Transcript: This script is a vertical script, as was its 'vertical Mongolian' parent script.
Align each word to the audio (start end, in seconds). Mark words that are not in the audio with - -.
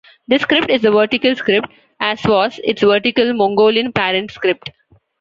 This 0.27 0.41
script 0.41 0.71
is 0.71 0.83
a 0.83 0.89
vertical 0.89 1.35
script, 1.35 1.67
as 1.99 2.19
was 2.25 2.59
its 2.63 2.81
'vertical 2.81 3.33
Mongolian' 3.35 3.93
parent 3.93 4.31
script. 4.31 4.71